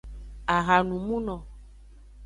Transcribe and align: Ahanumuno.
Ahanumuno. 0.55 1.35